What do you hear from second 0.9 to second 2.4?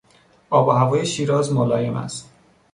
شیراز ملایم است.